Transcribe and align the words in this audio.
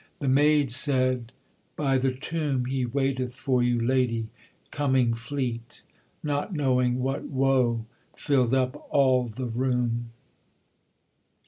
The 0.17 0.27
maid 0.27 0.71
said, 0.71 1.31
'By 1.75 1.99
the 1.99 2.11
tomb 2.11 2.65
He 2.65 2.87
waiteth 2.87 3.35
for 3.35 3.61
you, 3.61 3.79
lady,' 3.79 4.29
coming 4.71 5.13
fleet, 5.13 5.83
Not 6.23 6.53
knowing 6.53 6.97
what 7.01 7.25
woe 7.25 7.85
filled 8.15 8.55
up 8.55 8.87
all 8.89 9.25
the 9.27 9.45
room. 9.45 10.09